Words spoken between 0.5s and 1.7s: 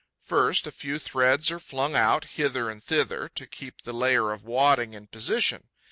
a few threads are